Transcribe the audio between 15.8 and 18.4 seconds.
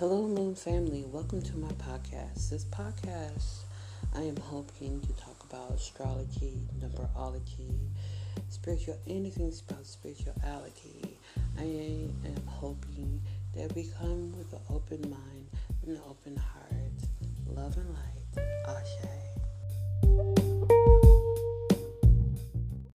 and an open heart. Love and light.